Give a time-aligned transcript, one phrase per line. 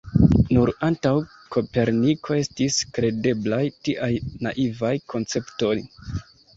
[0.53, 1.11] Nur antaŭ
[1.57, 4.13] Koperniko estis kredeblaj tiaj
[4.49, 5.75] naivaj konceptoj.